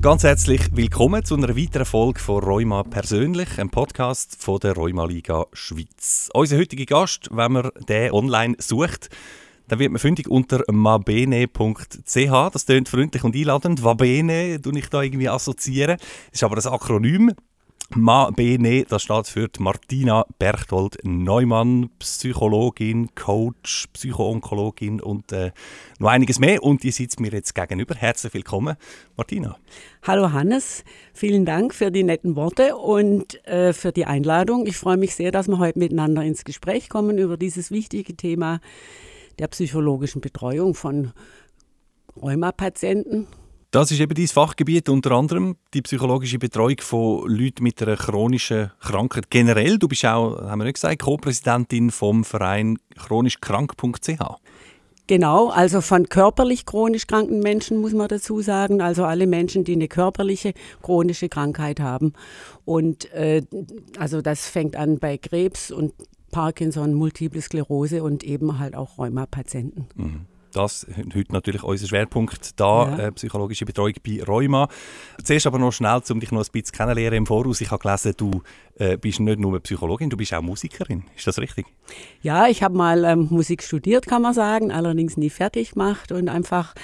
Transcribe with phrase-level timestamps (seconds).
[0.00, 5.04] Ganz herzlich willkommen zu einer weiteren Folge von Rheuma persönlich, einem Podcast von der Rheuma
[5.04, 6.30] Liga Schweiz.
[6.32, 9.10] Unser heutiger Gast, wenn man den online sucht,
[9.66, 12.50] dann wird man fündig unter mabene.ch.
[12.52, 13.82] Das klingt freundlich und einladend.
[13.82, 15.96] Mabene, du ich da irgendwie assoziieren.
[15.98, 17.34] Das ist aber ein Akronym.
[17.94, 25.52] Ma Bene, das steht für Martina Berchtold Neumann, Psychologin, Coach, Psychoonkologin und äh,
[25.98, 26.62] noch einiges mehr.
[26.62, 27.94] Und die sitzt mir jetzt gegenüber.
[27.94, 28.76] Herzlich willkommen,
[29.16, 29.56] Martina.
[30.02, 34.66] Hallo Hannes, vielen Dank für die netten Worte und äh, für die Einladung.
[34.66, 38.60] Ich freue mich sehr, dass wir heute miteinander ins Gespräch kommen über dieses wichtige Thema
[39.38, 41.12] der psychologischen Betreuung von
[42.20, 43.28] Rheumapatienten.
[43.70, 48.70] Das ist eben dein Fachgebiet, unter anderem die psychologische Betreuung von Leuten mit einer chronischen
[48.80, 49.30] Krankheit.
[49.30, 54.20] Generell, du bist auch, haben wir nicht gesagt, Co-Präsidentin vom Verein chronischkrank.ch.
[55.06, 59.72] Genau, also von körperlich chronisch kranken Menschen muss man dazu sagen, also alle Menschen, die
[59.72, 62.14] eine körperliche chronische Krankheit haben.
[62.64, 63.42] Und äh,
[63.98, 65.92] also das fängt an bei Krebs und
[66.30, 69.88] Parkinson, Multiple Sklerose und eben halt auch Rheumapatienten.
[69.94, 70.26] Mhm.
[70.52, 72.98] Das ist heute natürlich unser Schwerpunkt da, ja.
[73.06, 74.68] äh, psychologische Betreuung bei Rheuma.
[75.22, 77.60] Zuerst aber noch schnell, um dich noch ein bisschen kennenzulernen im Voraus.
[77.60, 78.42] Ich habe gelesen, du
[78.76, 81.04] äh, bist nicht nur Psychologin, du bist auch Musikerin.
[81.16, 81.66] Ist das richtig?
[82.22, 86.28] Ja, ich habe mal ähm, Musik studiert, kann man sagen, allerdings nie fertig gemacht und
[86.28, 86.74] einfach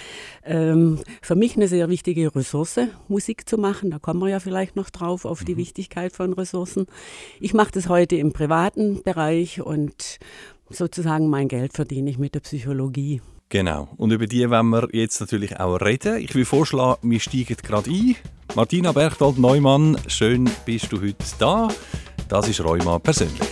[0.45, 3.91] ähm, für mich eine sehr wichtige Ressource, Musik zu machen.
[3.91, 5.59] Da kommen wir ja vielleicht noch drauf, auf die mhm.
[5.59, 6.87] Wichtigkeit von Ressourcen.
[7.41, 10.19] Ich mache das heute im privaten Bereich und
[10.69, 13.23] sozusagen mein Geld verdiene ich mit der Psychologie.
[13.49, 13.89] Genau.
[13.97, 16.19] Und über die wollen wir jetzt natürlich auch reden.
[16.19, 18.17] Ich will vorschlagen, wir steigen gerade ein.
[18.55, 21.69] Martina Berchtold Neumann, schön bist du heute da.
[22.29, 23.49] Das ist Rheuma persönlich.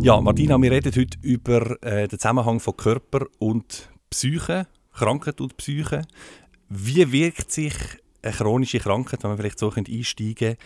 [0.00, 5.56] Ja, Martina, wir reden heute über äh, den Zusammenhang von Körper und Psyche, Krankheit und
[5.58, 6.02] Psyche.
[6.70, 7.74] Wie wirkt sich
[8.22, 10.56] eine chronische Krankheit, wenn wir vielleicht so einsteigen können,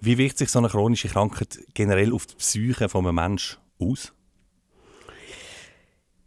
[0.00, 4.12] wie wirkt sich so eine chronische Krankheit generell auf die Psyche von einem Menschen aus?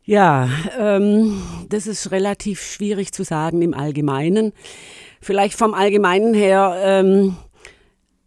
[0.06, 4.52] Ja, ähm, das ist relativ schwierig zu sagen im Allgemeinen.
[5.22, 7.38] Vielleicht vom Allgemeinen her, ähm,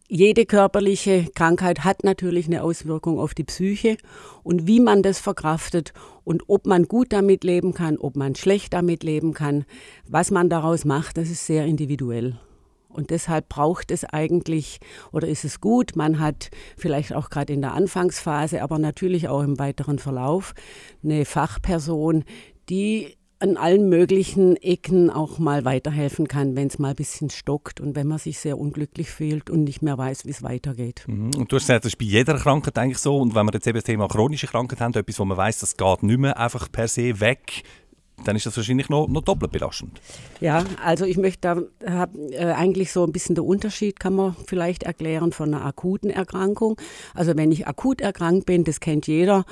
[0.09, 3.99] jede körperliche Krankheit hat natürlich eine Auswirkung auf die Psyche
[4.43, 5.93] und wie man das verkraftet
[6.25, 9.67] und ob man gut damit leben kann, ob man schlecht damit leben kann,
[10.09, 12.39] was man daraus macht, das ist sehr individuell.
[12.97, 14.79] Und deshalb braucht es eigentlich
[15.12, 19.43] oder ist es gut, man hat vielleicht auch gerade in der Anfangsphase, aber natürlich auch
[19.43, 20.55] im weiteren Verlauf
[21.03, 22.25] eine Fachperson,
[22.69, 27.81] die an allen möglichen Ecken auch mal weiterhelfen kann, wenn es mal ein bisschen stockt
[27.81, 31.05] und wenn man sich sehr unglücklich fühlt und nicht mehr weiß, wie es weitergeht.
[31.07, 31.34] Mhm.
[31.37, 33.19] Und du hast gesagt, das ist bei jeder Krankheit eigentlich so.
[33.19, 35.77] Und wenn wir jetzt eben das Thema chronische Krankheit haben, etwas, wo man weiß, das
[35.77, 37.63] geht nicht mehr einfach per se weg,
[38.25, 40.00] dann ist das wahrscheinlich noch, noch doppelt belastend.
[40.41, 44.34] Ja, also ich möchte da hab, äh, eigentlich so ein bisschen der Unterschied kann man
[44.47, 46.81] vielleicht erklären von einer akuten Erkrankung.
[47.15, 49.44] Also wenn ich akut erkrankt bin, das kennt jeder,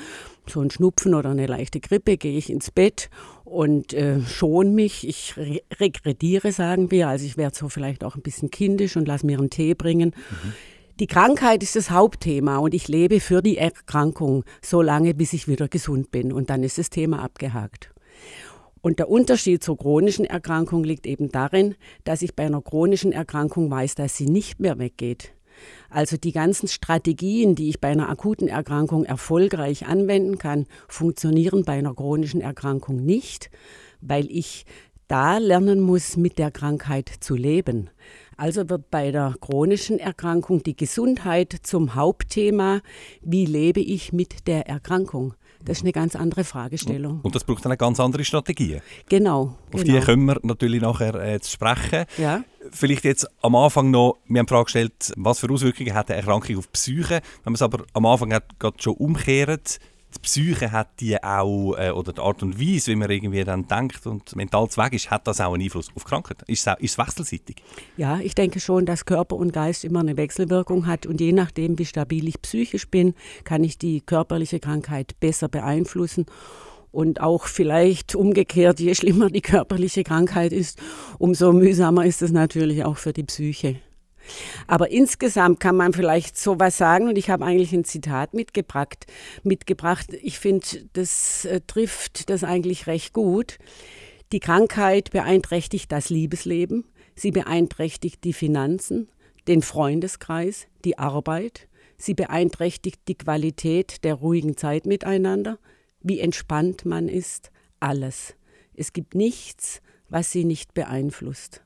[0.49, 3.11] so ein Schnupfen oder eine leichte Grippe, gehe ich ins Bett
[3.45, 5.07] und äh, schon mich.
[5.07, 7.09] Ich re regrediere, sagen wir.
[7.09, 10.15] Also ich werde so vielleicht auch ein bisschen kindisch und lasse mir einen Tee bringen.
[10.31, 10.53] Mhm.
[11.01, 15.49] Die Krankheit ist das Hauptthema und ich lebe für die Erkrankung so lange, bis ich
[15.49, 16.33] wieder gesund bin.
[16.33, 17.94] Und dann ist das Thema abgehakt.
[18.85, 21.75] Und der Unterschied zur chronischen Erkrankung liegt eben darin,
[22.05, 25.33] dass ich bei einer chronischen Erkrankung weiß, dass sie nicht mehr weggeht.
[25.89, 31.79] Also die ganzen Strategien, die ich bei einer akuten Erkrankung erfolgreich anwenden kann, funktionieren bei
[31.79, 33.51] einer chronischen Erkrankung nicht,
[34.03, 34.67] weil ich
[35.09, 37.89] da lernen muss, mit der Krankheit zu leben.
[38.37, 42.83] Also wird bei der chronischen Erkrankung die Gesundheit zum Hauptthema.
[43.23, 45.33] Wie lebe ich mit der Erkrankung?
[45.65, 47.21] Das ist eine ganz andere Fragestellung.
[47.23, 48.81] Und das braucht eine ganz andere Strategie.
[49.09, 49.57] Genau.
[49.73, 49.99] Auf genau.
[49.99, 52.05] die können wir natürlich nachher äh, zu sprechen.
[52.19, 52.45] Ja.
[52.71, 56.19] Vielleicht jetzt am Anfang noch, wir haben die Frage gestellt, was für Auswirkungen hat eine
[56.19, 57.21] Erkrankung auf die Psyche.
[57.45, 59.79] Wenn man es aber am Anfang gerade schon umkehrt,
[60.15, 63.67] die Psyche hat die auch, äh, oder die Art und Weise, wie man irgendwie dann
[63.67, 66.43] denkt und mental zu ist, hat das auch einen Einfluss auf Krankheit?
[66.47, 67.57] Ist es, ist es wechselseitig?
[67.97, 71.79] Ja, ich denke schon, dass Körper und Geist immer eine Wechselwirkung hat und je nachdem,
[71.79, 73.15] wie stabil ich psychisch bin,
[73.45, 76.27] kann ich die körperliche Krankheit besser beeinflussen.
[76.91, 80.79] Und auch vielleicht umgekehrt, je schlimmer die körperliche Krankheit ist,
[81.19, 83.81] umso mühsamer ist es natürlich auch für die Psyche.
[84.67, 89.07] Aber insgesamt kann man vielleicht so was sagen und ich habe eigentlich ein Zitat mitgebracht.
[89.43, 90.13] mitgebracht.
[90.23, 93.59] Ich finde, das äh, trifft das eigentlich recht gut.
[94.33, 96.85] Die Krankheit beeinträchtigt das Liebesleben,
[97.15, 99.09] sie beeinträchtigt die Finanzen,
[99.47, 101.69] den Freundeskreis, die Arbeit,
[101.99, 105.59] sie beeinträchtigt die Qualität der ruhigen Zeit miteinander,
[106.01, 107.51] wie entspannt man ist,
[107.81, 108.35] alles.
[108.75, 111.64] Es gibt nichts, was sie nicht beeinflusst.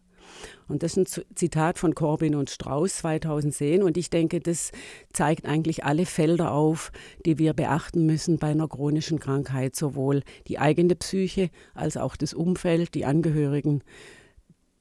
[0.68, 3.82] Und das ist ein Zitat von Corbin und Strauß 2010.
[3.82, 4.72] Und ich denke, das
[5.12, 6.92] zeigt eigentlich alle Felder auf,
[7.24, 9.76] die wir beachten müssen bei einer chronischen Krankheit.
[9.76, 13.82] Sowohl die eigene Psyche als auch das Umfeld, die Angehörigen,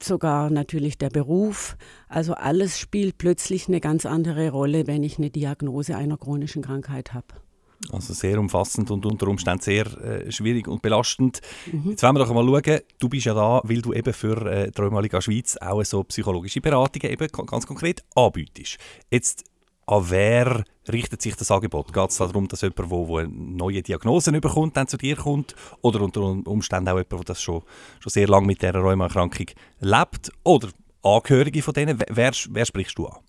[0.01, 1.77] sogar natürlich der Beruf.
[2.07, 7.13] Also alles spielt plötzlich eine ganz andere Rolle, wenn ich eine Diagnose einer chronischen Krankheit
[7.13, 7.46] habe.
[7.91, 11.41] Also sehr umfassend und unter Umständen sehr äh, schwierig und belastend.
[11.71, 11.91] Mhm.
[11.91, 14.71] Jetzt wollen wir doch mal schauen, du bist ja da, weil du eben für äh,
[14.71, 18.77] die Schweiz auch so psychologische Beratungen eben ganz konkret anbietest.
[19.11, 19.43] Jetzt
[19.85, 21.93] an wer richtet sich das Angebot?
[21.93, 25.55] Geht es darum, dass jemand, der neue Diagnosen bekommt, dann zu dir kommt?
[25.81, 27.63] Oder unter Umständen auch jemand, der das schon,
[27.99, 29.47] schon sehr lange mit dieser Rheumaerkrankung
[29.79, 30.31] lebt?
[30.43, 30.69] Oder
[31.03, 31.99] Angehörige von denen?
[32.09, 33.19] Wer, wer sprichst du an?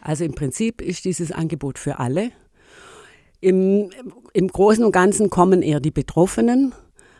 [0.00, 2.32] Also im Prinzip ist dieses Angebot für alle.
[3.46, 3.90] Im,
[4.32, 6.74] Im Großen und Ganzen kommen eher die Betroffenen,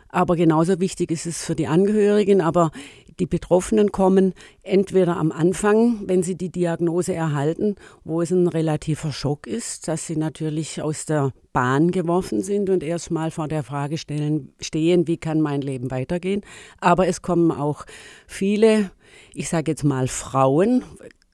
[0.09, 2.41] aber genauso wichtig ist es für die Angehörigen.
[2.41, 2.71] Aber
[3.17, 9.13] die Betroffenen kommen entweder am Anfang, wenn sie die Diagnose erhalten, wo es ein relativer
[9.13, 13.97] Schock ist, dass sie natürlich aus der Bahn geworfen sind und erstmal vor der Frage
[13.97, 16.41] stellen, stehen, wie kann mein Leben weitergehen.
[16.81, 17.85] Aber es kommen auch
[18.27, 18.91] viele,
[19.33, 20.83] ich sage jetzt mal Frauen,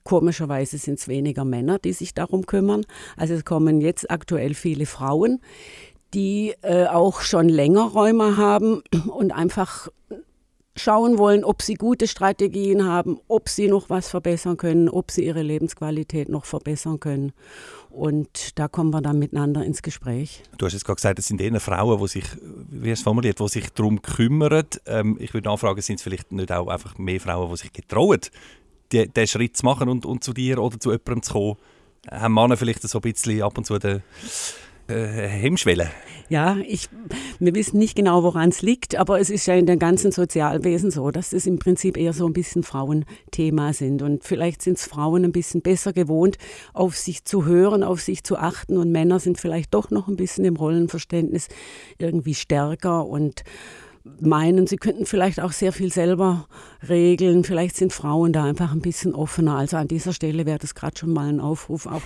[0.04, 2.84] Komischerweise sind es weniger Männer, die sich darum kümmern.
[3.16, 5.40] Also es kommen jetzt aktuell viele Frauen,
[6.12, 9.88] die äh, auch schon länger Räume haben und einfach
[10.76, 15.24] schauen wollen, ob sie gute Strategien haben, ob sie noch was verbessern können, ob sie
[15.24, 17.32] ihre Lebensqualität noch verbessern können.
[17.90, 20.42] Und da kommen wir dann miteinander ins Gespräch.
[20.58, 23.48] Du hast jetzt gerade gesagt, es sind eher Frauen, die sich, wie hast formuliert, die
[23.48, 24.66] sich darum kümmern.
[24.86, 28.20] Ähm, ich würde nachfragen, sind es vielleicht nicht auch einfach mehr Frauen, die sich getrauen,
[28.92, 31.56] die, den Schritt zu machen und, und zu dir oder zu jemandem zu kommen,
[32.10, 34.02] haben Männer vielleicht so ein bisschen ab und zu den
[34.88, 35.90] äh, Hemmschwelle?
[36.28, 36.88] Ja, ich,
[37.38, 40.90] wir wissen nicht genau, woran es liegt, aber es ist ja in dem ganzen Sozialwesen
[40.90, 44.02] so, dass es im Prinzip eher so ein bisschen Frauenthema sind.
[44.02, 46.38] Und vielleicht sind es Frauen ein bisschen besser gewohnt,
[46.72, 48.78] auf sich zu hören, auf sich zu achten.
[48.78, 51.48] Und Männer sind vielleicht doch noch ein bisschen im Rollenverständnis
[51.98, 53.44] irgendwie stärker und
[54.20, 56.46] meinen, sie könnten vielleicht auch sehr viel selber
[56.86, 57.42] regeln.
[57.42, 59.56] Vielleicht sind Frauen da einfach ein bisschen offener.
[59.56, 62.02] Also an dieser Stelle wäre das gerade schon mal ein Aufruf auch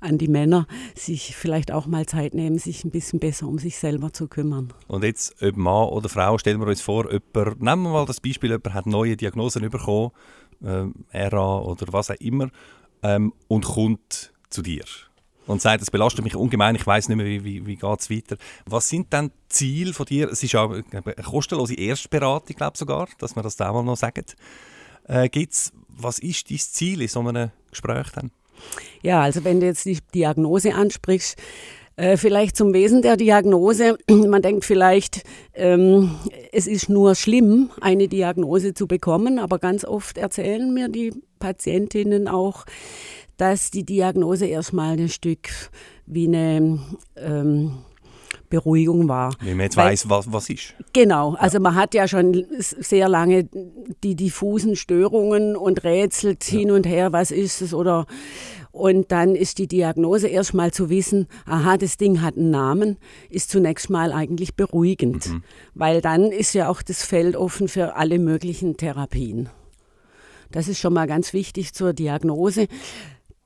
[0.00, 3.76] an die Männer, sich vielleicht auch mal Zeit nehmen, sich ein bisschen besser um sich
[3.76, 4.72] selber zu kümmern.
[4.88, 8.20] Und jetzt, ob Mann oder Frau, stellen wir uns vor, jemand, nehmen wir mal das
[8.20, 10.12] Beispiel, jemand hat neue Diagnosen bekommen,
[10.62, 12.48] äh, RA oder was auch immer,
[13.02, 14.84] ähm, und kommt zu dir
[15.46, 18.10] und sagt, es belastet mich ungemein, ich weiß nicht mehr, wie, wie, wie geht es
[18.10, 18.36] weiter.
[18.66, 20.30] Was sind dann Ziele von dir?
[20.30, 23.96] Es ist ja eine kostenlose Erstberatung, glaube ich sogar, dass wir das da mal noch
[23.96, 24.24] sagen.
[25.06, 28.30] Äh, gibt's, was ist dein Ziel in so einem Gespräch dann?
[29.02, 31.36] Ja, also wenn du jetzt die Diagnose ansprichst,
[31.96, 33.96] äh, vielleicht zum Wesen der Diagnose.
[34.10, 35.22] Man denkt vielleicht,
[35.54, 36.16] ähm,
[36.52, 42.26] es ist nur schlimm, eine Diagnose zu bekommen, aber ganz oft erzählen mir die Patientinnen
[42.26, 42.64] auch,
[43.36, 45.48] dass die Diagnose erstmal ein Stück
[46.06, 46.78] wie eine
[47.16, 47.78] ähm,
[48.54, 49.34] Beruhigung war.
[49.40, 50.74] Wenn man jetzt Weil, weiß, was, was ist.
[50.92, 51.60] Genau, also ja.
[51.60, 53.48] man hat ja schon sehr lange
[54.02, 56.58] die diffusen Störungen und rätselt ja.
[56.58, 58.06] hin und her, was ist es oder
[58.70, 62.96] und dann ist die Diagnose erstmal zu wissen, aha, das Ding hat einen Namen,
[63.30, 65.42] ist zunächst mal eigentlich beruhigend, mhm.
[65.74, 69.48] weil dann ist ja auch das Feld offen für alle möglichen Therapien.
[70.50, 72.66] Das ist schon mal ganz wichtig zur Diagnose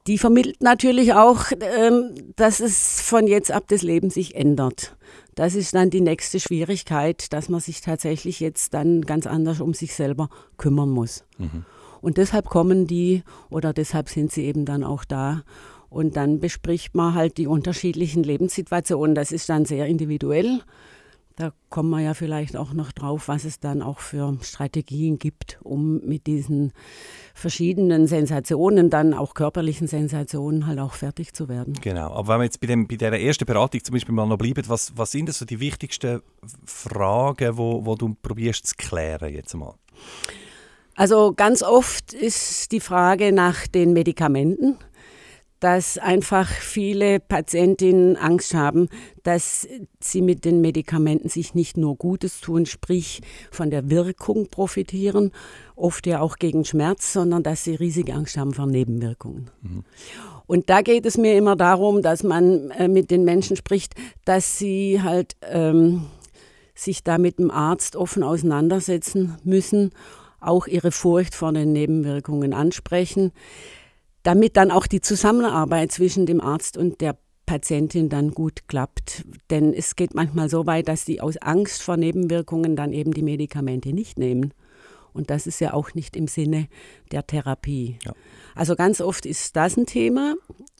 [0.08, 4.96] die vermittelt natürlich auch, ähm, dass es von jetzt ab das Leben sich ändert.
[5.34, 9.74] Das ist dann die nächste Schwierigkeit, dass man sich tatsächlich jetzt dann ganz anders um
[9.74, 11.24] sich selber kümmern muss.
[11.36, 11.64] Mhm.
[12.00, 15.42] Und deshalb kommen die oder deshalb sind sie eben dann auch da.
[15.90, 19.14] Und dann bespricht man halt die unterschiedlichen Lebenssituationen.
[19.14, 20.60] Das ist dann sehr individuell.
[21.38, 25.60] Da kommen wir ja vielleicht auch noch drauf, was es dann auch für Strategien gibt,
[25.62, 26.72] um mit diesen
[27.32, 31.74] verschiedenen Sensationen, dann auch körperlichen Sensationen, halt auch fertig zu werden.
[31.80, 32.10] Genau.
[32.10, 34.64] Aber wenn wir jetzt bei, dem, bei dieser ersten Beratung zum Beispiel mal noch bleiben,
[34.66, 36.22] was, was sind so die wichtigsten
[36.64, 39.74] Fragen, wo, wo du probierst zu klären jetzt mal?
[40.96, 44.76] Also ganz oft ist die Frage nach den Medikamenten
[45.60, 48.88] dass einfach viele Patientinnen Angst haben,
[49.24, 49.66] dass
[50.00, 55.32] sie mit den Medikamenten sich nicht nur Gutes tun, sprich von der Wirkung profitieren,
[55.74, 59.50] oft ja auch gegen Schmerz, sondern dass sie riesige Angst haben vor Nebenwirkungen.
[59.62, 59.84] Mhm.
[60.46, 64.58] Und da geht es mir immer darum, dass man äh, mit den Menschen spricht, dass
[64.58, 66.06] sie halt ähm,
[66.74, 69.90] sich da mit dem Arzt offen auseinandersetzen müssen,
[70.40, 73.32] auch ihre Furcht vor den Nebenwirkungen ansprechen
[74.22, 79.24] damit dann auch die Zusammenarbeit zwischen dem Arzt und der Patientin dann gut klappt.
[79.50, 83.22] Denn es geht manchmal so weit, dass sie aus Angst vor Nebenwirkungen dann eben die
[83.22, 84.52] Medikamente nicht nehmen.
[85.14, 86.68] Und das ist ja auch nicht im Sinne
[87.10, 87.98] der Therapie.
[88.04, 88.12] Ja.
[88.54, 90.34] Also ganz oft ist das ein Thema.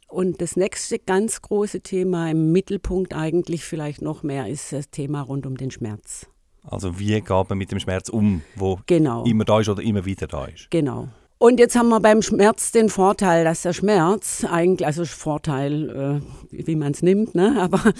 [0.08, 5.22] Und das nächste ganz große Thema im Mittelpunkt eigentlich vielleicht noch mehr ist das Thema
[5.22, 6.26] rund um den Schmerz.
[6.62, 9.24] Also wie geht man mit dem Schmerz um, wo genau.
[9.24, 10.70] immer da ist oder immer wieder da ist?
[10.70, 11.08] Genau.
[11.38, 16.66] Und jetzt haben wir beim Schmerz den Vorteil, dass der Schmerz eigentlich, also Vorteil, äh,
[16.66, 17.56] wie man es nimmt, ne?
[17.60, 17.92] aber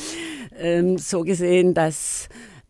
[0.59, 2.29] ähm, so gesehen, dass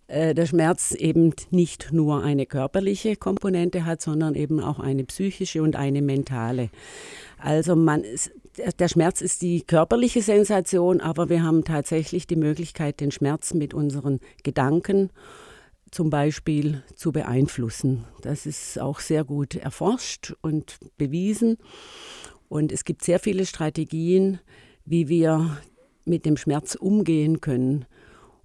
[0.09, 5.63] äh, der Schmerz eben nicht nur eine körperliche Komponente hat, sondern eben auch eine psychische
[5.63, 6.69] und eine mentale.
[7.39, 8.05] Also man,
[8.79, 13.73] der Schmerz ist die körperliche Sensation, aber wir haben tatsächlich die Möglichkeit, den Schmerz mit
[13.73, 15.09] unseren Gedanken
[15.91, 18.05] zum Beispiel zu beeinflussen.
[18.23, 21.57] Das ist auch sehr gut erforscht und bewiesen.
[22.49, 24.41] Und es gibt sehr viele Strategien,
[24.85, 25.59] wie wir
[26.05, 27.85] mit dem Schmerz umgehen können.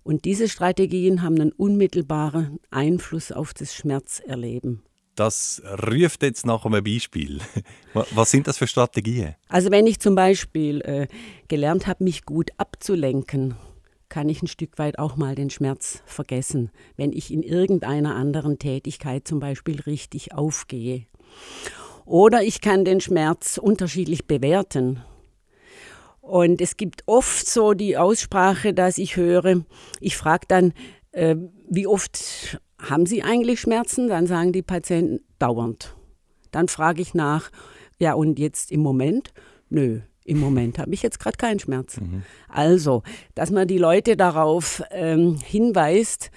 [0.04, 4.84] Und diese Strategien haben einen unmittelbaren Einfluss auf das Schmerzerleben.
[5.16, 7.40] Das ruft jetzt nach einem Beispiel.
[8.12, 9.36] Was sind das für Strategien?
[9.48, 11.08] Also wenn ich zum Beispiel äh,
[11.48, 13.56] gelernt habe, mich gut abzulenken,
[14.14, 18.60] kann ich ein Stück weit auch mal den Schmerz vergessen, wenn ich in irgendeiner anderen
[18.60, 21.08] Tätigkeit zum Beispiel richtig aufgehe.
[22.06, 25.02] Oder ich kann den Schmerz unterschiedlich bewerten.
[26.22, 29.66] Und es gibt oft so die Aussprache, dass ich höre,
[30.00, 30.74] ich frage dann,
[31.12, 31.36] äh,
[31.68, 34.10] wie oft haben Sie eigentlich Schmerzen?
[34.10, 35.96] Dann sagen die Patienten dauernd.
[36.52, 37.50] Dann frage ich nach,
[37.98, 39.34] ja und jetzt im Moment?
[39.70, 42.00] Nö, im Moment habe ich jetzt gerade keinen Schmerz.
[42.00, 42.24] Mhm.
[42.48, 43.04] Also,
[43.36, 46.32] dass man die Leute darauf ähm, hinweist,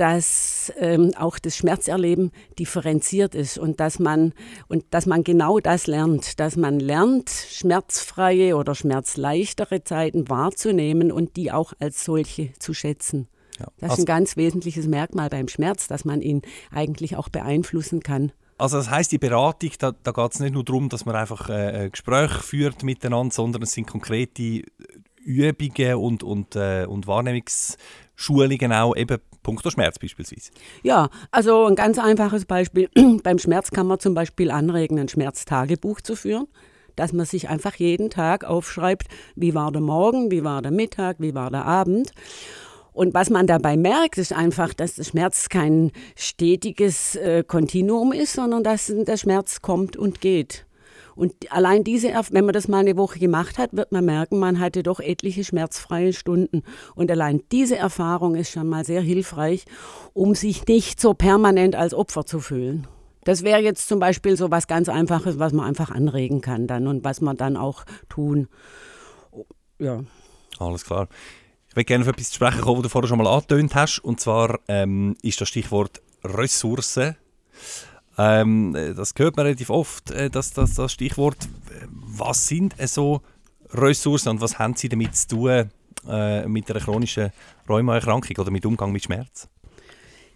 [0.00, 4.32] dass ähm, auch das Schmerzerleben differenziert ist und dass man
[4.66, 11.36] und dass man genau das lernt, dass man lernt, schmerzfreie oder schmerzleichtere Zeiten wahrzunehmen und
[11.36, 13.28] die auch als solche zu schätzen.
[13.58, 13.66] Ja.
[13.78, 18.32] Das ist ein ganz wesentliches Merkmal beim Schmerz, dass man ihn eigentlich auch beeinflussen kann.
[18.60, 21.48] Also das heißt die Beratung, da, da geht es nicht nur darum, dass man einfach
[21.48, 24.62] äh, ein Gespräch führt miteinander, sondern es sind konkrete
[25.24, 30.50] Übungen und, und, äh, und Wahrnehmungsschulungen auch, eben punkto Schmerz beispielsweise.
[30.82, 32.90] Ja, also ein ganz einfaches Beispiel.
[33.22, 36.46] Beim Schmerz kann man zum Beispiel anregen, ein Schmerztagebuch zu führen
[36.96, 41.16] dass man sich einfach jeden Tag aufschreibt, wie war der Morgen, wie war der Mittag,
[41.18, 42.12] wie war der Abend.
[42.92, 48.34] Und was man dabei merkt, ist einfach, dass der Schmerz kein stetiges äh, Kontinuum ist,
[48.34, 50.66] sondern dass der Schmerz kommt und geht.
[51.16, 54.58] Und allein diese, wenn man das mal eine Woche gemacht hat, wird man merken, man
[54.58, 56.62] hatte doch etliche schmerzfreie Stunden.
[56.94, 59.64] Und allein diese Erfahrung ist schon mal sehr hilfreich,
[60.14, 62.86] um sich nicht so permanent als Opfer zu fühlen.
[63.24, 66.86] Das wäre jetzt zum Beispiel so was ganz Einfaches, was man einfach anregen kann dann
[66.86, 68.48] und was man dann auch tun.
[69.78, 70.00] Ja.
[70.58, 71.08] Alles klar.
[71.70, 74.00] Ich würde gerne auf etwas zu sprechen kommen, was du vorher schon mal angetönt hast.
[74.00, 77.14] Und zwar ähm, ist das Stichwort Ressourcen.
[78.18, 81.36] Ähm, das hört man relativ oft, äh, das, das, das Stichwort.
[81.88, 83.22] Was sind äh, so
[83.70, 85.70] Ressourcen und was haben sie damit zu tun
[86.08, 87.30] äh, mit einer chronischen
[87.68, 89.48] Rheumaerkrankung oder mit Umgang mit Schmerz?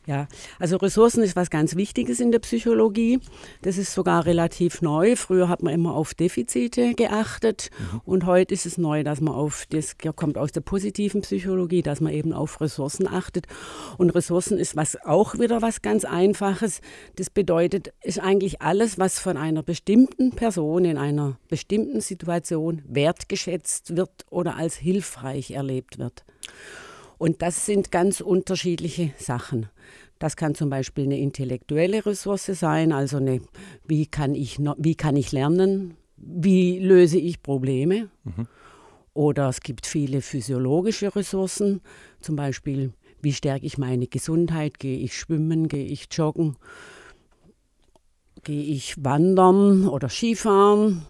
[0.06, 3.20] Ja, also Ressourcen ist was ganz Wichtiges in der Psychologie.
[3.62, 5.16] Das ist sogar relativ neu.
[5.16, 8.00] Früher hat man immer auf Defizite geachtet mhm.
[8.04, 12.02] und heute ist es neu, dass man auf, das kommt aus der positiven Psychologie, dass
[12.02, 13.46] man eben auf Ressourcen achtet.
[13.96, 16.82] Und Ressourcen ist was auch wieder was ganz Einfaches.
[17.16, 23.96] Das bedeutet, ist eigentlich alles, was von einer bestimmten Person in einer bestimmten Situation wertgeschätzt
[23.96, 26.24] wird oder als hilfreich erlebt wird.
[27.24, 29.70] Und das sind ganz unterschiedliche Sachen.
[30.18, 33.40] Das kann zum Beispiel eine intellektuelle Ressource sein, also eine,
[33.88, 38.10] wie, kann ich, wie kann ich lernen, wie löse ich Probleme.
[38.24, 38.46] Mhm.
[39.14, 41.80] Oder es gibt viele physiologische Ressourcen,
[42.20, 46.58] zum Beispiel, wie stärke ich meine Gesundheit, gehe ich schwimmen, gehe ich joggen,
[48.42, 51.06] gehe ich wandern oder Skifahren.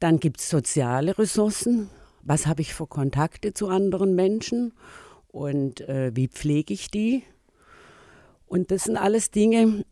[0.00, 1.90] Dann gibt es soziale Ressourcen,
[2.22, 4.72] was habe ich für Kontakte zu anderen Menschen
[5.36, 7.22] und äh, wie pflege ich die.
[8.46, 9.84] Und das sind alles Dinge,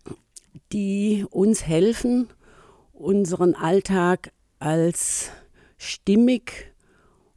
[0.73, 2.29] die uns helfen,
[2.95, 5.31] unseren Alltag als
[5.77, 6.73] stimmig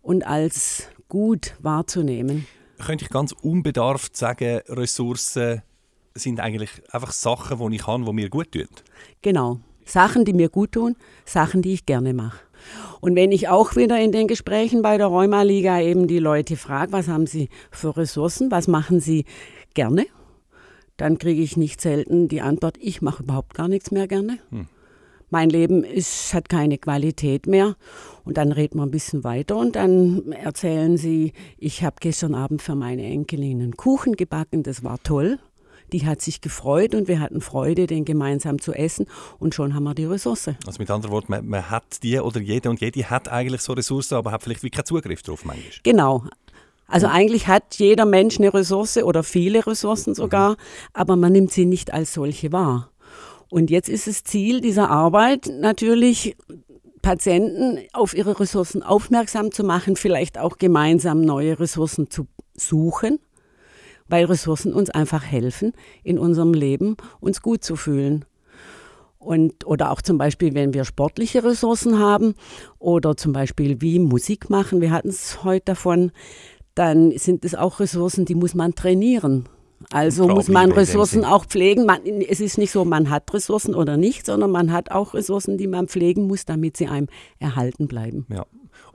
[0.01, 2.47] und als gut wahrzunehmen.
[2.77, 5.63] Könnte ich ganz unbedarft sagen, Ressourcen
[6.13, 8.67] sind eigentlich einfach Sachen, die ich kann, die mir gut tun?
[9.21, 9.59] Genau.
[9.83, 10.95] Sachen, die mir gut tun,
[11.25, 12.39] Sachen, die ich gerne mache.
[13.01, 16.91] Und wenn ich auch wieder in den Gesprächen bei der Rheuma-Liga eben die Leute frage,
[16.91, 19.25] was haben sie für Ressourcen, was machen sie
[19.74, 20.05] gerne,
[20.97, 24.39] dann kriege ich nicht selten die Antwort, ich mache überhaupt gar nichts mehr gerne.
[24.50, 24.67] Hm.
[25.29, 27.75] mein Leben ist, hat keine Qualität mehr.
[28.24, 32.62] Und dann reden wir ein bisschen weiter und dann erzählen sie, ich habe gestern Abend
[32.62, 35.39] für meine Enkelin einen Kuchen gebacken, das war toll.
[35.94, 39.08] Die hat sich gefreut und wir hatten Freude, den gemeinsam zu essen
[39.39, 40.50] und schon haben wir die Ressource.
[40.65, 43.74] Also mit anderen Worten, man, man hat die oder jede und jede hat eigentlich so
[43.74, 45.72] Ressourcen, aber hat vielleicht wie keinen Zugriff drauf manchmal.
[45.84, 46.24] Genau.
[46.88, 50.56] Also eigentlich hat jeder Mensch eine Ressource oder viele Ressourcen sogar, mhm.
[50.94, 52.91] aber man nimmt sie nicht als solche wahr.
[53.50, 56.36] Und jetzt ist das Ziel dieser Arbeit natürlich,
[57.01, 63.20] Patienten auf ihre Ressourcen aufmerksam zu machen, vielleicht auch gemeinsam neue Ressourcen zu suchen,
[64.09, 65.73] weil Ressourcen uns einfach helfen,
[66.03, 68.25] in unserem Leben uns gut zu fühlen.
[69.19, 72.35] Und, oder auch zum Beispiel, wenn wir sportliche Ressourcen haben
[72.79, 76.11] oder zum Beispiel wie Musik machen, wir hatten es heute davon,
[76.75, 79.49] dann sind es auch Ressourcen, die muss man trainieren.
[79.91, 81.85] Also muss man Ressourcen auch pflegen.
[81.85, 85.57] Man, es ist nicht so, man hat Ressourcen oder nicht, sondern man hat auch Ressourcen,
[85.57, 87.07] die man pflegen muss, damit sie einem
[87.39, 88.25] erhalten bleiben.
[88.29, 88.45] Ja.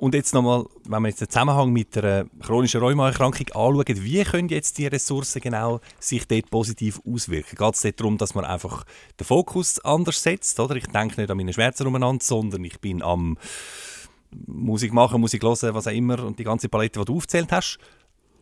[0.03, 4.49] Und jetzt nochmal, wenn wir jetzt den Zusammenhang mit der chronischen Rheumaerkrankung anschauen, wie können
[4.49, 7.57] jetzt die Ressourcen genau sich dort positiv auswirken?
[7.57, 8.85] Geht es darum, dass man einfach
[9.21, 10.59] den Fokus anders setzt?
[10.59, 10.75] Oder?
[10.75, 13.39] Ich denke nicht an meine Schmerzen umeinander, sondern ich bin am
[14.49, 17.79] Musik machen, Musik hören, was auch immer und die ganze Palette, die du aufgezählt hast?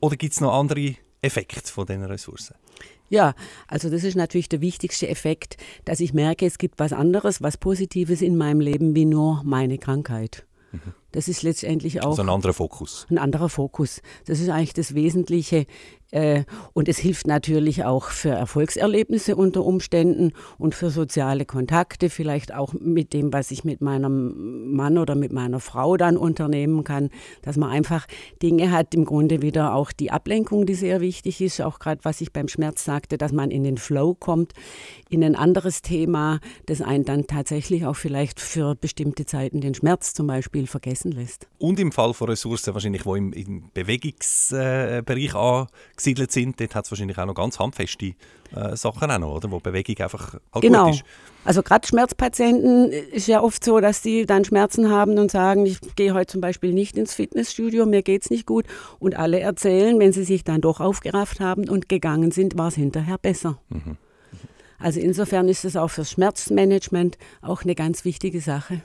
[0.00, 2.54] Oder gibt es noch andere Effekt von diesen Ressourcen?
[3.10, 3.34] Ja,
[3.68, 7.58] also das ist natürlich der wichtigste Effekt, dass ich merke, es gibt was anderes, was
[7.58, 10.46] Positives in meinem Leben wie nur meine Krankheit.
[10.72, 10.94] Mhm.
[11.12, 12.10] Das ist letztendlich auch.
[12.10, 13.06] Also ein anderer Fokus.
[13.10, 14.02] Ein anderer Fokus.
[14.26, 15.66] Das ist eigentlich das Wesentliche
[16.12, 22.54] äh, und es hilft natürlich auch für Erfolgserlebnisse unter Umständen und für soziale Kontakte, vielleicht
[22.54, 27.10] auch mit dem, was ich mit meinem Mann oder mit meiner Frau dann unternehmen kann,
[27.42, 28.06] dass man einfach
[28.42, 32.20] Dinge hat, im Grunde wieder auch die Ablenkung, die sehr wichtig ist, auch gerade was
[32.20, 34.52] ich beim Schmerz sagte, dass man in den Flow kommt,
[35.08, 40.12] in ein anderes Thema, das einen dann tatsächlich auch vielleicht für bestimmte Zeiten den Schmerz
[40.12, 41.46] zum Beispiel vergessen lässt.
[41.58, 46.84] Und im Fall von Ressourcen wahrscheinlich, wo im, im Bewegungsbereich äh, angesiedelt sind, dort hat
[46.84, 48.14] es wahrscheinlich auch noch ganz handfeste
[48.54, 49.50] äh, Sachen auch noch, oder?
[49.50, 50.86] wo Bewegung einfach halt genau.
[50.86, 51.04] gut ist.
[51.44, 55.80] Also gerade Schmerzpatienten ist ja oft so, dass die dann Schmerzen haben und sagen, ich
[55.96, 58.66] gehe heute zum Beispiel nicht ins Fitnessstudio, mir geht es nicht gut.
[58.98, 62.74] Und alle erzählen, wenn sie sich dann doch aufgerafft haben und gegangen sind, war es
[62.74, 63.58] hinterher besser.
[63.70, 63.96] Mhm.
[64.78, 68.82] Also insofern ist es auch fürs Schmerzmanagement auch eine ganz wichtige Sache.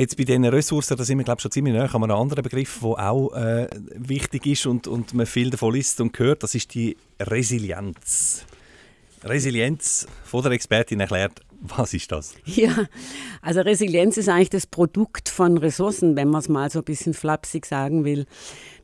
[0.00, 2.78] Jetzt bei diesen Ressourcen, da sind wir glaube schon ziemlich näher an einem anderen Begriff,
[2.80, 6.72] der auch äh, wichtig ist und, und man viel davon liest und hört, das ist
[6.72, 8.46] die Resilienz.
[9.22, 12.34] Resilienz von der Expertin erklärt, was ist das?
[12.46, 12.86] Ja,
[13.42, 17.12] also Resilienz ist eigentlich das Produkt von Ressourcen, wenn man es mal so ein bisschen
[17.12, 18.24] flapsig sagen will.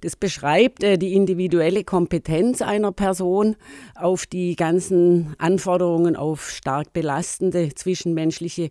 [0.02, 3.57] Das beschreibt äh, die individuelle Kompetenz einer Person
[3.94, 8.68] auf die ganzen Anforderungen auf stark belastende zwischenmenschliche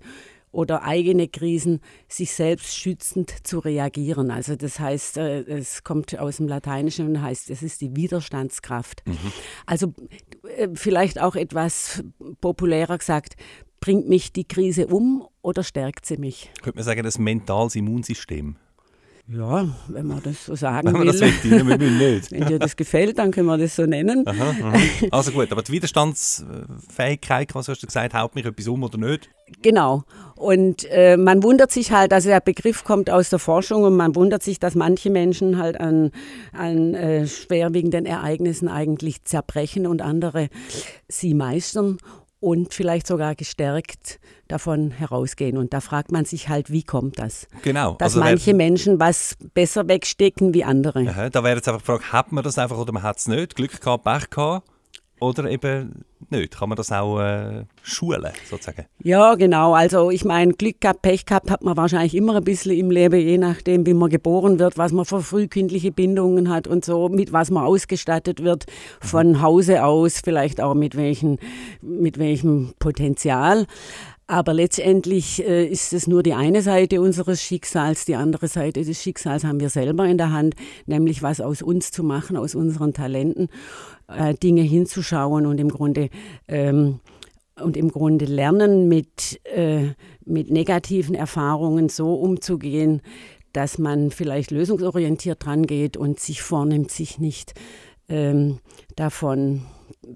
[0.55, 4.31] oder eigene Krisen sich selbst schützend zu reagieren.
[4.31, 9.03] Also das heißt, äh, es kommt aus dem Lateinischen und heißt, es ist die Widerstandskraft.
[9.05, 9.17] Mhm.
[9.65, 9.93] Also
[10.57, 12.03] äh, vielleicht auch etwas
[12.39, 13.35] populärer gesagt,
[13.81, 16.49] bringt mich die Krise um oder stärkt sie mich?
[16.61, 18.55] Könnte man sagen, das mentales Immunsystem?
[19.27, 21.07] Ja, wenn man das so sagen wenn will.
[21.07, 22.31] Das will, wir nicht.
[22.31, 24.27] wenn dir das gefällt, dann können wir das so nennen.
[24.27, 24.77] Aha, aha.
[25.09, 29.29] Also gut, aber die Widerstandsfähigkeit, was hast du gesagt, haut mich etwas um oder nicht?
[29.63, 30.03] Genau.
[30.35, 34.15] Und äh, man wundert sich halt, also der Begriff kommt aus der Forschung und man
[34.15, 36.11] wundert sich, dass manche Menschen halt an,
[36.53, 40.49] an äh, schwerwiegenden Ereignissen eigentlich zerbrechen und andere
[41.07, 41.97] sie meistern
[42.39, 45.57] und vielleicht sogar gestärkt davon herausgehen.
[45.57, 47.47] Und da fragt man sich halt, wie kommt das?
[47.63, 47.93] Genau.
[47.93, 51.07] Dass also manche Menschen was besser wegstecken wie andere.
[51.07, 53.27] Aha, da wäre jetzt einfach die Frage, hat man das einfach oder man hat es
[53.27, 53.55] nicht?
[53.55, 54.67] Glück gehabt, Pech gehabt?
[55.21, 56.57] Oder eben nicht?
[56.57, 58.85] Kann man das auch äh, schulen, sozusagen?
[59.01, 59.73] Ja, genau.
[59.73, 63.19] Also ich meine, Glück gehabt, Pech gehabt hat man wahrscheinlich immer ein bisschen im Leben,
[63.19, 67.31] je nachdem, wie man geboren wird, was man für frühkindliche Bindungen hat und so, mit
[67.31, 68.65] was man ausgestattet wird,
[68.99, 69.41] von.
[69.41, 71.39] Hause aus, vielleicht auch mit, welchen,
[71.85, 73.67] mit welchem Potenzial.
[74.27, 78.05] Aber letztendlich äh, ist es nur die eine Seite unseres Schicksals.
[78.05, 80.55] Die andere Seite des Schicksals haben wir selber in der Hand,
[80.87, 83.49] nämlich was aus uns zu machen, aus unseren Talenten,
[84.07, 86.09] äh, Dinge hinzuschauen und im Grunde
[86.47, 86.99] ähm,
[87.61, 89.93] und im Grunde lernen, mit, äh,
[90.25, 93.01] mit negativen Erfahrungen so umzugehen,
[93.53, 97.53] dass man vielleicht lösungsorientiert dran geht und sich vornimmt, sich nicht
[98.09, 98.59] ähm,
[98.95, 99.61] davon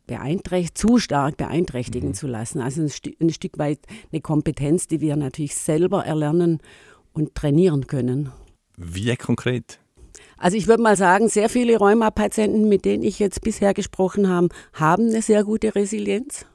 [0.08, 2.14] beeinträchtigt, zu stark beeinträchtigen mhm.
[2.14, 2.62] zu lassen.
[2.62, 3.80] Also ein, St ein Stück weit
[4.12, 6.60] eine Kompetenz, die wir natürlich selber erlernen
[7.14, 8.32] und trainieren können.
[8.78, 9.80] Wie konkret?
[10.38, 14.50] Also ich würde mal sagen, sehr viele Rheuma-Patienten, mit denen ich jetzt bisher gesprochen habe,
[14.74, 16.46] haben eine sehr gute Resilienz.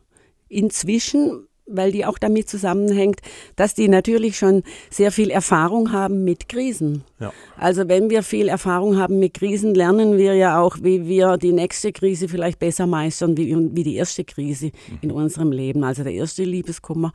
[0.48, 3.20] Inzwischen weil die auch damit zusammenhängt,
[3.56, 7.04] dass die natürlich schon sehr viel Erfahrung haben mit Krisen.
[7.20, 7.32] Ja.
[7.56, 11.52] Also wenn wir viel Erfahrung haben mit Krisen, lernen wir ja auch, wie wir die
[11.52, 14.98] nächste Krise vielleicht besser meistern, wie, wie die erste Krise mhm.
[15.00, 15.84] in unserem Leben.
[15.84, 17.12] Also der erste Liebeskummer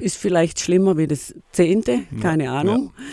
[0.00, 2.92] ist vielleicht schlimmer wie das zehnte, keine Ahnung.
[2.96, 3.04] Ja.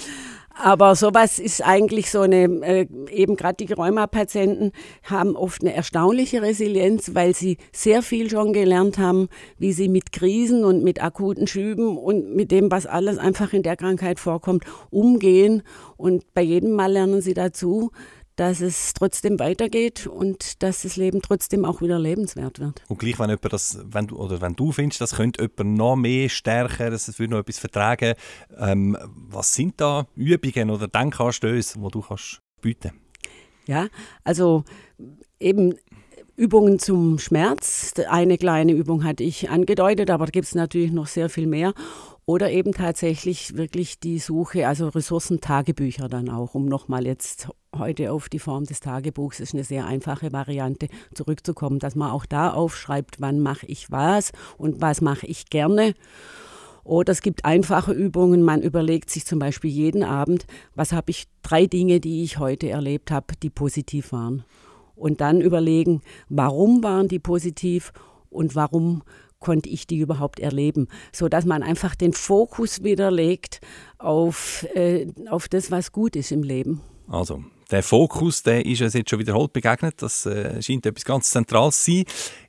[0.60, 4.72] Aber sowas ist eigentlich so eine, äh, eben gerade die Rheuma-Patienten
[5.04, 10.12] haben oft eine erstaunliche Resilienz, weil sie sehr viel schon gelernt haben, wie sie mit
[10.12, 14.64] Krisen und mit akuten Schüben und mit dem, was alles einfach in der Krankheit vorkommt,
[14.90, 15.62] umgehen.
[15.96, 17.92] Und bei jedem Mal lernen sie dazu,
[18.38, 22.84] dass es trotzdem weitergeht und dass das Leben trotzdem auch wieder lebenswert wird.
[22.88, 25.96] Und gleich, wenn, jemand das, wenn, du, oder wenn du findest, das könnte jemand noch
[25.96, 28.14] mehr stärken, dass es noch etwas vertragen
[28.58, 28.98] ähm,
[29.30, 32.92] was sind da Übungen oder Denkanstöße, die du kannst bieten
[33.66, 33.88] Ja,
[34.24, 34.64] also
[35.40, 35.76] eben
[36.36, 37.94] Übungen zum Schmerz.
[38.08, 41.74] Eine kleine Übung hatte ich angedeutet, aber da gibt es natürlich noch sehr viel mehr.
[42.30, 48.28] Oder eben tatsächlich wirklich die Suche, also Ressourcentagebücher dann auch, um nochmal jetzt heute auf
[48.28, 53.22] die Form des Tagebuchs, ist eine sehr einfache Variante, zurückzukommen, dass man auch da aufschreibt,
[53.22, 55.94] wann mache ich was und was mache ich gerne.
[56.84, 58.44] Oder es gibt einfache Übungen.
[58.44, 62.68] Man überlegt sich zum Beispiel jeden Abend, was habe ich drei Dinge, die ich heute
[62.68, 64.44] erlebt habe, die positiv waren.
[64.96, 67.94] Und dann überlegen, warum waren die positiv
[68.30, 69.04] und warum
[69.40, 73.62] konnte ich die überhaupt erleben, so dass man einfach den Fokus wieder legt
[73.98, 76.82] auf, äh, auf das, was gut ist im Leben.
[77.08, 80.02] Also, der Fokus, der ist uns jetzt schon wiederholt begegnet.
[80.02, 82.06] Das äh, scheint etwas ganz Zentrales zu sein.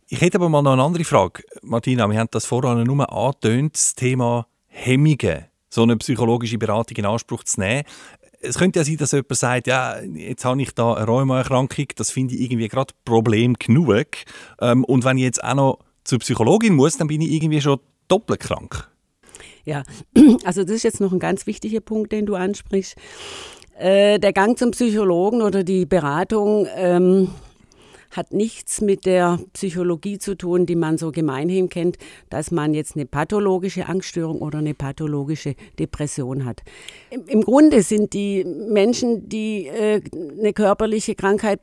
[0.08, 1.42] Ich hätte aber mal noch eine andere Frage.
[1.62, 7.04] Martina, wir haben das vorhin nur angetönt, das Thema Hemmungen, so eine psychologische Beratung in
[7.04, 7.82] Anspruch zu nehmen.
[8.40, 12.10] Es könnte ja sein, dass jemand sagt, ja, jetzt habe ich da eine Rheumaerkrankung, das
[12.10, 14.06] finde ich irgendwie gerade Problem genug.
[14.60, 17.78] Ähm, und wenn ich jetzt auch noch zur Psychologin muss, dann bin ich irgendwie schon
[18.08, 18.88] doppelt krank.
[19.64, 19.82] Ja,
[20.44, 22.96] also das ist jetzt noch ein ganz wichtiger Punkt, den du ansprichst.
[23.78, 27.28] Äh, der Gang zum Psychologen oder die Beratung ähm,
[28.10, 31.98] hat nichts mit der Psychologie zu tun, die man so gemeinhin kennt,
[32.30, 36.62] dass man jetzt eine pathologische Angststörung oder eine pathologische Depression hat.
[37.10, 40.00] Im, im Grunde sind die Menschen, die äh,
[40.38, 41.60] eine körperliche Krankheit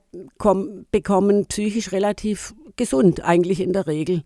[0.91, 4.23] bekommen, psychisch relativ gesund, eigentlich in der Regel.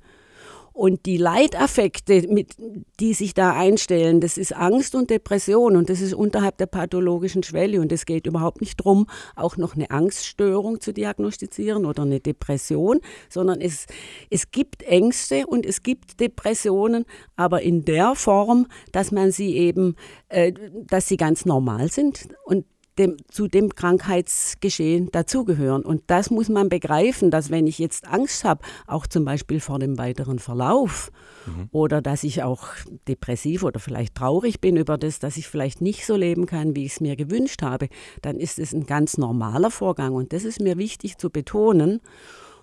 [0.80, 2.56] Und die Leitaffekte, mit,
[3.02, 7.44] die sich da einstellen, das ist Angst und Depression und das ist unterhalb der pathologischen
[7.44, 7.82] Schwelle.
[7.82, 13.02] Und es geht überhaupt nicht darum, auch noch eine Angststörung zu diagnostizieren oder eine Depression,
[13.28, 13.88] sondern es,
[14.30, 17.04] es gibt Ängste und es gibt Depressionen,
[17.36, 19.98] aber in der Form, dass man sie eben,
[20.30, 20.54] äh,
[20.88, 22.64] dass sie ganz normal sind und
[23.00, 25.84] dem, zu dem Krankheitsgeschehen dazugehören.
[25.84, 29.80] Und das muss man begreifen, dass wenn ich jetzt Angst habe, auch zum Beispiel vor
[29.80, 31.12] dem weiteren Verlauf
[31.48, 31.70] mhm.
[31.72, 32.68] oder dass ich auch
[33.08, 36.86] depressiv oder vielleicht traurig bin über das, dass ich vielleicht nicht so leben kann, wie
[36.86, 37.88] ich es mir gewünscht habe,
[38.22, 40.14] dann ist es ein ganz normaler Vorgang.
[40.14, 42.02] Und das ist mir wichtig zu betonen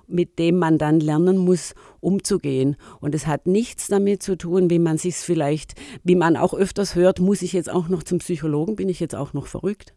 [0.08, 2.76] mit dem man dann lernen muss, umzugehen.
[3.00, 6.94] Und es hat nichts damit zu tun, wie man sich vielleicht, wie man auch öfters
[6.94, 9.94] hört, muss ich jetzt auch noch zum Psychologen, bin ich jetzt auch noch verrückt?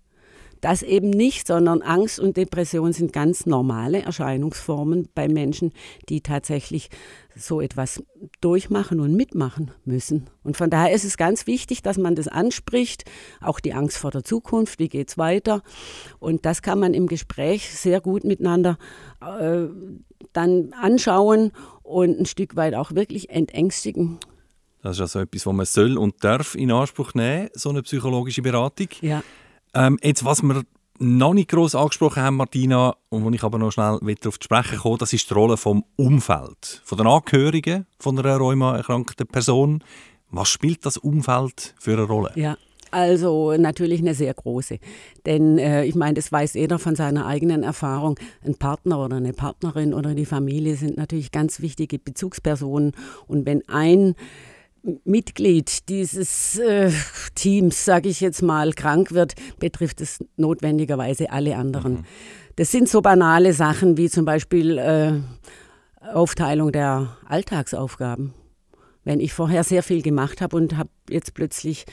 [0.62, 5.72] Das eben nicht, sondern Angst und Depression sind ganz normale Erscheinungsformen bei Menschen,
[6.10, 6.90] die tatsächlich
[7.36, 8.04] so etwas
[8.42, 10.30] durchmachen und mitmachen müssen.
[10.44, 13.06] Und von daher ist es ganz wichtig, dass man das anspricht,
[13.40, 15.62] auch die Angst vor der Zukunft, wie geht es weiter.
[16.20, 18.78] Und das kann man im Gespräch sehr gut miteinander
[19.22, 19.68] äh,
[20.34, 21.52] dann anschauen
[21.84, 24.20] und ein Stück weit auch wirklich entängstigen.
[24.82, 28.42] Das ist also etwas, was man soll und darf in Anspruch nehmen, so eine psychologische
[28.42, 28.88] Beratung.
[29.02, 29.24] Ja.
[29.74, 30.64] Ähm, jetzt, was wir
[31.00, 34.80] noch nicht groß angesprochen haben, Martina, und wo ich aber noch schnell darauf zu sprechen
[34.80, 39.84] komme, das ist die Rolle vom Umfeld, von den Angehörigen von einer Rheuma-erkrankten Person.
[40.30, 42.32] Was spielt das Umfeld für eine Rolle?
[42.36, 42.58] Ja,
[42.92, 44.80] also natürlich eine sehr große.
[45.26, 48.20] Denn äh, ich meine, das weiß jeder von seiner eigenen Erfahrung.
[48.44, 52.94] Ein Partner oder eine Partnerin oder die Familie sind natürlich ganz wichtige Bezugspersonen.
[53.28, 54.16] Und wenn ein
[55.04, 56.92] Mitglied dieses äh,
[57.36, 61.94] Teams, sage ich jetzt mal, krank wird, betrifft es notwendigerweise alle anderen.
[61.94, 62.06] Mhm.
[62.56, 65.14] Das sind so banale Sachen wie zum Beispiel äh,
[66.14, 68.34] Aufteilung der Alltagsaufgaben.
[69.10, 71.86] Wenn ich vorher sehr viel gemacht habe und habe jetzt plötzlich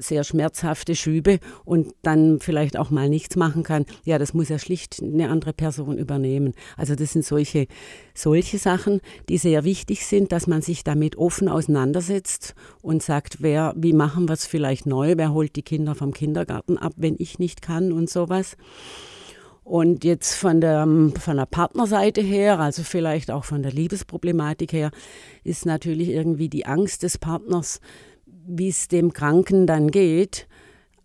[0.00, 4.58] sehr schmerzhafte Schübe und dann vielleicht auch mal nichts machen kann, ja, das muss ja
[4.58, 6.54] schlicht eine andere Person übernehmen.
[6.76, 7.68] Also das sind solche,
[8.14, 13.72] solche Sachen, die sehr wichtig sind, dass man sich damit offen auseinandersetzt und sagt, wer,
[13.76, 17.38] wie machen wir es vielleicht neu, wer holt die Kinder vom Kindergarten ab, wenn ich
[17.38, 18.56] nicht kann und sowas.
[19.70, 20.84] Und jetzt von der,
[21.20, 24.90] von der Partnerseite her, also vielleicht auch von der Liebesproblematik her,
[25.44, 27.80] ist natürlich irgendwie die Angst des Partners,
[28.26, 30.48] wie es dem Kranken dann geht,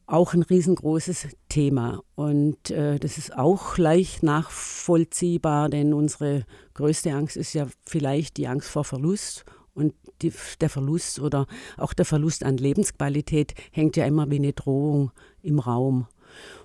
[0.08, 2.02] auch ein riesengroßes Thema.
[2.16, 8.48] Und äh, das ist auch leicht nachvollziehbar, denn unsere größte Angst ist ja vielleicht die
[8.48, 9.46] Angst vor Verlust.
[9.76, 11.46] Und die, der Verlust oder
[11.78, 15.12] auch der Verlust an Lebensqualität hängt ja immer wie eine Drohung
[15.44, 16.08] im Raum.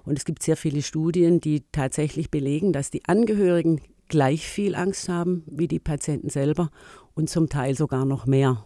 [0.04, 5.08] Und es gibt sehr viele Studien, die tatsächlich belegen, dass die Angehörigen gleich viel Angst
[5.08, 6.70] haben wie die Patienten selber
[7.14, 8.64] und zum Teil sogar noch mehr.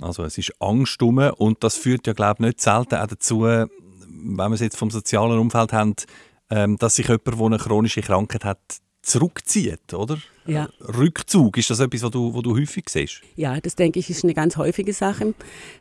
[0.00, 3.42] Also es ist Angst um und das führt ja glaube ich nicht selten auch dazu,
[3.42, 3.68] wenn
[4.36, 5.94] wir es jetzt vom sozialen Umfeld haben,
[6.50, 8.60] ähm, dass sich jemand, der eine chronische Krankheit hat,
[9.06, 10.18] zurückzieht, oder?
[10.46, 10.68] Ja.
[10.80, 13.22] Rückzug, ist das etwas, was du, was du häufig siehst?
[13.36, 15.34] Ja, das denke ich ist eine ganz häufige Sache,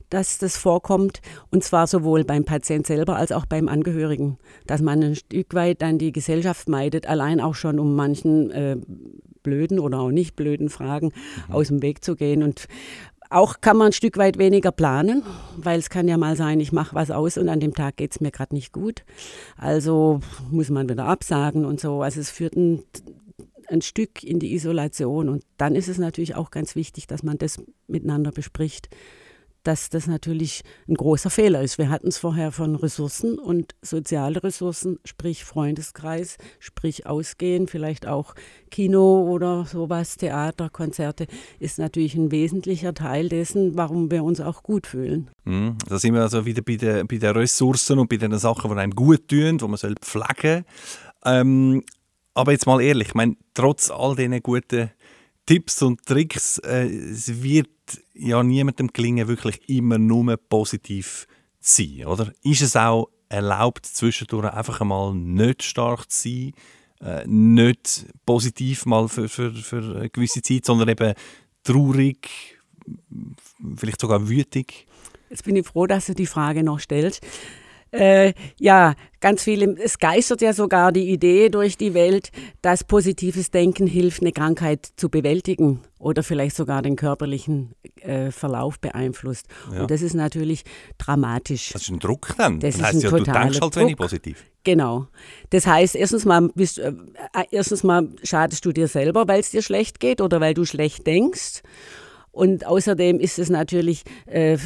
[0.10, 1.22] dass das vorkommt.
[1.52, 4.38] Und zwar sowohl beim Patient selber als auch beim Angehörigen.
[4.68, 8.78] Dass man ein Stück weit dann die Gesellschaft meidet, allein auch schon um manchen äh,
[9.42, 11.12] blöden oder auch nicht blöden Fragen
[11.48, 11.54] mhm.
[11.54, 12.44] aus dem Weg zu gehen.
[12.44, 12.68] Und
[13.36, 15.24] auch kann man ein Stück weit weniger planen,
[15.58, 18.12] weil es kann ja mal sein, ich mache was aus und an dem Tag geht
[18.12, 19.04] es mir gerade nicht gut.
[19.58, 20.22] Also
[20.52, 22.02] muss man wieder absagen und so.
[22.02, 22.84] Also es führt ein,
[23.68, 25.28] ein Stück in die Isolation.
[25.28, 28.90] Und dann ist es natürlich auch ganz wichtig, dass man das miteinander bespricht
[29.66, 31.78] dass das natürlich ein großer Fehler ist.
[31.78, 38.36] Wir hatten es vorher von Ressourcen und soziale Ressourcen, sprich Freundeskreis, sprich Ausgehen, vielleicht auch
[38.72, 41.28] Kino oder sowas, Theater, Konzerte,
[41.60, 45.30] ist natürlich ein wesentlicher Teil dessen, warum wir uns auch gut fühlen.
[45.44, 45.78] Mhm.
[45.88, 48.78] Da sind wir also wieder bei den, bei den Ressourcen und bei den Sachen, die
[48.78, 50.64] einem gut tun, die man soll pflegen
[51.26, 51.84] ähm,
[52.36, 54.92] aber jetzt mal ehrlich, ich meine, trotz all diesen guten
[55.46, 57.70] Tipps und Tricks, äh, es wird
[58.14, 61.28] ja niemandem gelingen, wirklich immer nur positiv
[61.60, 62.32] zu sein, oder?
[62.44, 66.52] Ist es auch erlaubt, zwischendurch einfach einmal nicht stark zu sein,
[67.02, 71.14] äh, nicht positiv mal für, für, für eine gewisse Zeit, sondern eben
[71.64, 72.58] traurig,
[73.76, 74.88] vielleicht sogar wütig?
[75.30, 77.26] Jetzt bin ich froh, dass du die Frage noch stellst.
[77.96, 82.32] Äh, ja, ganz viele, es geistert ja sogar die Idee durch die Welt,
[82.62, 88.80] dass positives Denken hilft, eine Krankheit zu bewältigen oder vielleicht sogar den körperlichen äh, Verlauf
[88.80, 89.48] beeinflusst.
[89.74, 89.82] Ja.
[89.82, 90.64] Und das ist natürlich
[90.98, 91.70] dramatisch.
[91.72, 92.60] Das ist ein Druck dann.
[92.60, 94.46] Das, das heißt ja, du denkst halt wenig positiv.
[94.64, 95.08] Genau.
[95.52, 96.94] Das heißt, erstens mal, bist, äh,
[97.52, 101.08] erstens mal schadest du dir selber, weil es dir schlecht geht oder weil du schlecht
[101.08, 101.62] denkst.
[102.36, 104.58] Und außerdem ist es natürlich äh,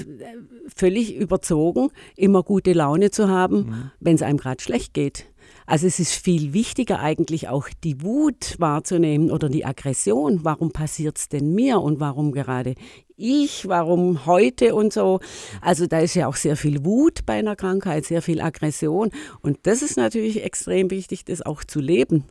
[0.76, 3.92] völlig überzogen, immer gute Laune zu haben, mhm.
[4.00, 5.28] wenn es einem gerade schlecht geht.
[5.68, 10.40] Also es ist viel wichtiger eigentlich auch die Wut wahrzunehmen oder die Aggression.
[10.42, 12.74] Warum passiert es denn mir und warum gerade
[13.16, 15.20] ich, warum heute und so.
[15.62, 19.12] Also da ist ja auch sehr viel Wut bei einer Krankheit, sehr viel Aggression.
[19.42, 22.24] Und das ist natürlich extrem wichtig, das auch zu leben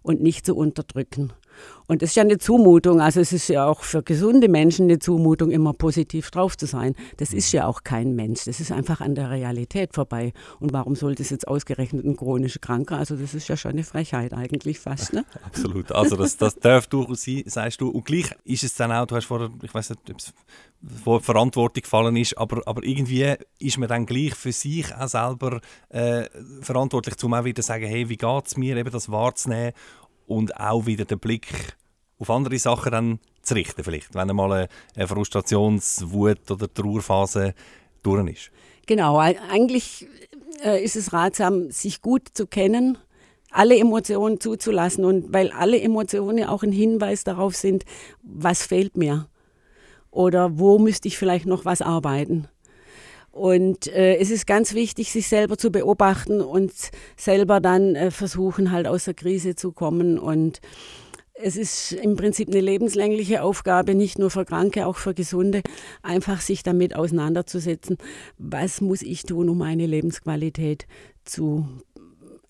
[0.00, 1.34] und nicht zu unterdrücken.
[1.86, 3.00] Und das ist ja eine Zumutung.
[3.00, 6.94] Also es ist ja auch für gesunde Menschen eine Zumutung, immer positiv drauf zu sein.
[7.16, 8.44] Das ist ja auch kein Mensch.
[8.44, 10.32] Das ist einfach an der Realität vorbei.
[10.60, 12.96] Und warum sollte es jetzt ausgerechnet ein chronischer Kranker?
[12.96, 15.12] Also das ist ja schon eine Frechheit eigentlich fast.
[15.12, 15.24] Ne?
[15.44, 15.90] Absolut.
[15.90, 17.88] Also das, das darf durchaus sein, sagst du.
[17.88, 20.32] Und gleich ist es dann auch, du hast vorher, ich weiß nicht, ob es
[21.02, 25.60] vor Verantwortung gefallen ist, aber, aber irgendwie ist man dann gleich für sich auch selber
[25.90, 26.24] äh,
[26.62, 29.72] verantwortlich, um auch wieder zu sagen, hey, wie geht es mir, eben das wahrzunehmen
[30.30, 31.76] und auch wieder den Blick
[32.18, 37.54] auf andere Sachen dann zu richten, vielleicht, wenn einmal eine Frustrationswut oder Trauerphase
[38.02, 38.50] durch ist.
[38.86, 40.06] Genau, eigentlich
[40.64, 42.98] äh, ist es ratsam, sich gut zu kennen,
[43.50, 47.84] alle Emotionen zuzulassen und weil alle Emotionen auch ein Hinweis darauf sind,
[48.22, 49.26] was fehlt mir
[50.12, 52.46] oder wo müsste ich vielleicht noch was arbeiten.
[53.32, 56.72] Und äh, es ist ganz wichtig, sich selber zu beobachten und
[57.16, 60.18] selber dann äh, versuchen, halt aus der Krise zu kommen.
[60.18, 60.60] Und
[61.34, 65.62] es ist im Prinzip eine lebenslängliche Aufgabe, nicht nur für Kranke, auch für Gesunde,
[66.02, 67.96] einfach sich damit auseinanderzusetzen,
[68.36, 70.86] was muss ich tun, um meine Lebensqualität
[71.24, 71.66] zu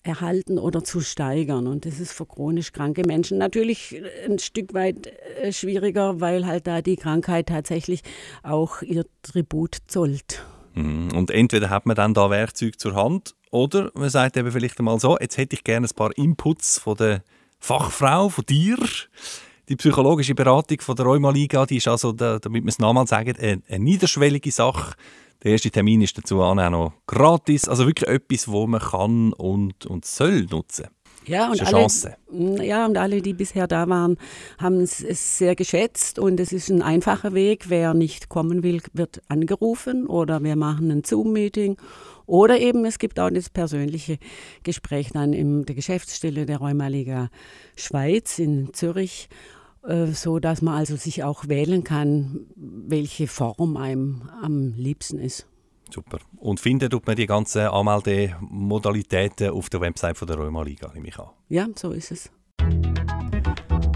[0.03, 1.67] erhalten oder zu steigern.
[1.67, 5.07] Und das ist für chronisch kranke Menschen natürlich ein Stück weit
[5.41, 8.01] äh, schwieriger, weil halt da die Krankheit tatsächlich
[8.41, 10.43] auch ihr Tribut zollt.
[10.73, 11.11] Mhm.
[11.15, 14.99] Und entweder hat man dann da Werkzeug zur Hand oder man sagt eben vielleicht einmal
[14.99, 17.23] so, jetzt hätte ich gerne ein paar Inputs von der
[17.59, 18.77] Fachfrau, von dir.
[19.69, 23.61] Die psychologische Beratung von der Rheumaliga, die ist also, damit wir es nochmal sagen, eine,
[23.67, 24.95] eine niederschwellige Sache.
[25.43, 27.67] Der erste Termin ist dazu auch noch gratis.
[27.67, 30.87] Also wirklich etwas, wo man kann und, und soll nutzen.
[31.25, 31.87] Ja und, alle,
[32.65, 34.17] ja, und alle, die bisher da waren,
[34.57, 34.97] haben es
[35.37, 37.65] sehr geschätzt und es ist ein einfacher Weg.
[37.69, 41.77] Wer nicht kommen will, wird angerufen oder wir machen ein Zoom-Meeting
[42.25, 44.17] Oder eben, es gibt auch das persönliche
[44.63, 47.29] Gespräch dann in der Geschäftsstelle der Rheumaliga
[47.75, 49.29] Schweiz in Zürich,
[49.87, 55.45] äh, so dass man also sich auch wählen kann, welche Form einem am liebsten ist.
[55.93, 56.19] Super.
[56.37, 61.09] Und finden tut man die ganzen Anmeldemodalitäten auf der Website von der Römer Liga, nehme
[61.09, 61.27] ich an.
[61.49, 62.31] Ja, so ist es.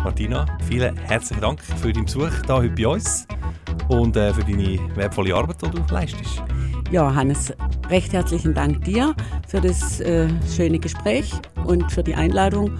[0.04, 3.28] Martina, vielen herzlichen Dank für deinen Besuch hier heute bei uns
[3.88, 6.44] und äh, für deine wertvolle Arbeit, die du leistest.
[6.96, 7.52] Ja, Hannes,
[7.90, 9.14] recht herzlichen Dank dir
[9.50, 11.30] für das äh, schöne Gespräch
[11.66, 12.72] und für die Einladung.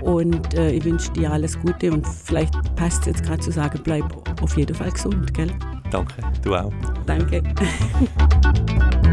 [0.00, 3.80] Und äh, ich wünsche dir alles Gute und vielleicht passt es jetzt gerade zu sagen,
[3.82, 4.04] bleib
[4.40, 5.50] auf jeden Fall gesund, gell?
[5.90, 6.72] Danke, du auch.
[7.04, 7.42] Danke.